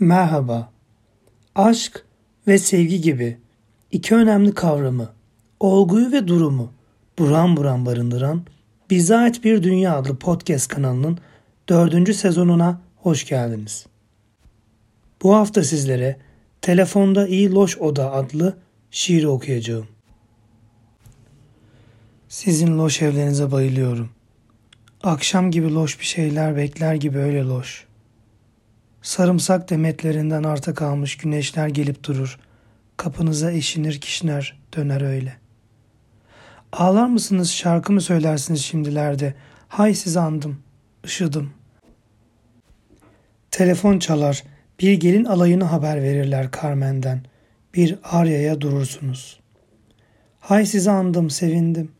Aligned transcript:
Merhaba. 0.00 0.72
Aşk 1.54 2.04
ve 2.46 2.58
sevgi 2.58 3.00
gibi 3.00 3.38
iki 3.92 4.14
önemli 4.14 4.54
kavramı, 4.54 5.08
olguyu 5.60 6.12
ve 6.12 6.28
durumu 6.28 6.72
buram 7.18 7.56
buram 7.56 7.86
barındıran 7.86 8.42
Bize 8.90 9.16
Ait 9.16 9.44
Bir 9.44 9.62
Dünya 9.62 9.96
adlı 9.96 10.16
podcast 10.16 10.68
kanalının 10.68 11.18
dördüncü 11.68 12.14
sezonuna 12.14 12.80
hoş 12.96 13.26
geldiniz. 13.26 13.86
Bu 15.22 15.34
hafta 15.34 15.64
sizlere 15.64 16.16
Telefonda 16.60 17.26
İyi 17.26 17.52
Loş 17.52 17.78
Oda 17.78 18.12
adlı 18.12 18.56
şiiri 18.90 19.28
okuyacağım. 19.28 19.88
Sizin 22.28 22.78
loş 22.78 23.02
evlerinize 23.02 23.52
bayılıyorum. 23.52 24.10
Akşam 25.02 25.50
gibi 25.50 25.74
loş 25.74 26.00
bir 26.00 26.06
şeyler 26.06 26.56
bekler 26.56 26.94
gibi 26.94 27.18
öyle 27.18 27.42
loş. 27.42 27.86
Sarımsak 29.06 29.70
demetlerinden 29.70 30.42
arta 30.42 30.74
kalmış 30.74 31.16
güneşler 31.16 31.68
gelip 31.68 32.04
durur. 32.04 32.38
Kapınıza 32.96 33.52
eşinir 33.52 34.00
kişner 34.00 34.58
döner 34.76 35.00
öyle. 35.00 35.36
Ağlar 36.72 37.06
mısınız 37.06 37.50
şarkı 37.50 37.92
mı 37.92 38.00
söylersiniz 38.00 38.64
şimdilerde? 38.64 39.34
Hay 39.68 39.94
sizi 39.94 40.20
andım, 40.20 40.58
ışıdım. 41.04 41.52
Telefon 43.50 43.98
çalar, 43.98 44.42
bir 44.80 44.92
gelin 44.92 45.24
alayını 45.24 45.64
haber 45.64 46.02
verirler 46.02 46.48
Carmen'den. 46.62 47.20
Bir 47.74 47.98
Arya'ya 48.02 48.60
durursunuz. 48.60 49.40
Hay 50.40 50.66
sizi 50.66 50.90
andım, 50.90 51.30
sevindim. 51.30 51.92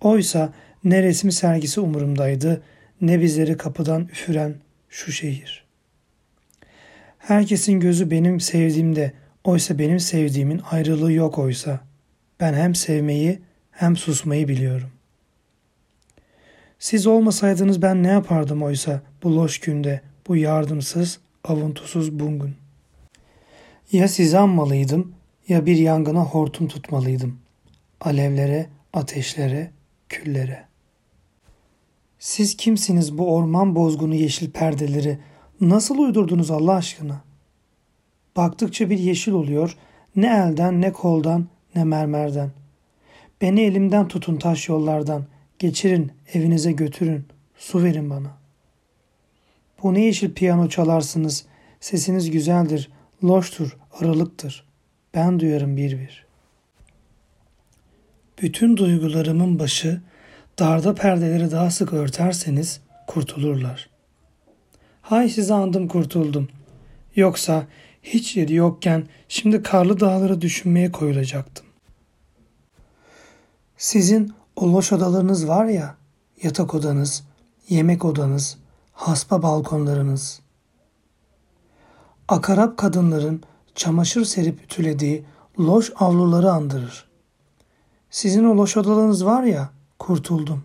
Oysa 0.00 0.52
ne 0.84 1.02
resmi 1.02 1.32
sergisi 1.32 1.80
umurumdaydı, 1.80 2.62
ne 3.00 3.20
bizleri 3.20 3.56
kapıdan 3.56 4.02
üfüren 4.02 4.54
şu 4.88 5.12
şehir.'' 5.12 5.67
Herkesin 7.28 7.80
gözü 7.80 8.10
benim 8.10 8.40
sevdiğimde, 8.40 9.12
oysa 9.44 9.78
benim 9.78 10.00
sevdiğimin 10.00 10.60
ayrılığı 10.70 11.12
yok 11.12 11.38
oysa. 11.38 11.80
Ben 12.40 12.54
hem 12.54 12.74
sevmeyi 12.74 13.38
hem 13.70 13.96
susmayı 13.96 14.48
biliyorum. 14.48 14.90
Siz 16.78 17.06
olmasaydınız 17.06 17.82
ben 17.82 18.02
ne 18.02 18.08
yapardım 18.08 18.62
oysa 18.62 19.02
bu 19.22 19.36
loş 19.36 19.60
günde, 19.60 20.00
bu 20.28 20.36
yardımsız, 20.36 21.18
avuntusuz 21.44 22.18
bungun. 22.18 22.54
Ya 23.92 24.08
sizi 24.08 24.38
anmalıydım 24.38 25.14
ya 25.48 25.66
bir 25.66 25.76
yangına 25.76 26.24
hortum 26.24 26.68
tutmalıydım. 26.68 27.38
Alevlere, 28.00 28.66
ateşlere, 28.92 29.70
küllere. 30.08 30.64
Siz 32.18 32.56
kimsiniz 32.56 33.18
bu 33.18 33.34
orman 33.34 33.74
bozgunu 33.74 34.14
yeşil 34.14 34.50
perdeleri 34.50 35.18
Nasıl 35.60 35.98
uydurdunuz 35.98 36.50
Allah 36.50 36.72
aşkına? 36.72 37.20
Baktıkça 38.36 38.90
bir 38.90 38.98
yeşil 38.98 39.32
oluyor. 39.32 39.76
Ne 40.16 40.26
elden 40.26 40.80
ne 40.80 40.92
koldan 40.92 41.48
ne 41.74 41.84
mermerden. 41.84 42.50
Beni 43.40 43.60
elimden 43.60 44.08
tutun 44.08 44.36
taş 44.36 44.68
yollardan. 44.68 45.24
Geçirin 45.58 46.12
evinize 46.34 46.72
götürün. 46.72 47.24
Su 47.56 47.82
verin 47.82 48.10
bana. 48.10 48.38
Bu 49.82 49.94
ne 49.94 50.04
yeşil 50.04 50.34
piyano 50.34 50.68
çalarsınız. 50.68 51.46
Sesiniz 51.80 52.30
güzeldir. 52.30 52.90
Loştur, 53.24 53.76
aralıktır. 54.00 54.64
Ben 55.14 55.40
duyarım 55.40 55.76
bir 55.76 55.98
bir. 55.98 56.26
Bütün 58.42 58.76
duygularımın 58.76 59.58
başı 59.58 60.00
darda 60.58 60.94
perdeleri 60.94 61.50
daha 61.50 61.70
sık 61.70 61.92
örterseniz 61.92 62.80
kurtulurlar.'' 63.06 63.97
Hay 65.08 65.28
sizi 65.28 65.54
andım 65.54 65.88
kurtuldum. 65.88 66.48
Yoksa 67.16 67.66
hiç 68.02 68.36
yeri 68.36 68.54
yokken 68.54 69.06
şimdi 69.28 69.62
karlı 69.62 70.00
dağlara 70.00 70.40
düşünmeye 70.40 70.92
koyulacaktım. 70.92 71.66
Sizin 73.76 74.32
o 74.56 74.72
loş 74.72 74.92
odalarınız 74.92 75.48
var 75.48 75.66
ya, 75.66 75.96
yatak 76.42 76.74
odanız, 76.74 77.24
yemek 77.68 78.04
odanız, 78.04 78.58
haspa 78.92 79.42
balkonlarınız. 79.42 80.40
Akarap 82.28 82.76
kadınların 82.76 83.42
çamaşır 83.74 84.24
serip 84.24 84.62
ütülediği 84.64 85.24
loş 85.58 85.92
avluları 85.96 86.50
andırır. 86.50 87.08
Sizin 88.10 88.44
o 88.44 88.56
loş 88.56 88.76
odalarınız 88.76 89.24
var 89.24 89.42
ya, 89.42 89.70
kurtuldum. 89.98 90.64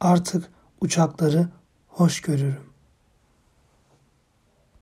Artık 0.00 0.50
uçakları 0.80 1.48
hoş 1.88 2.20
görürüm. 2.20 2.69